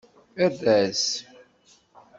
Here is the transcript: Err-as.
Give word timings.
Err-as. 0.43 1.03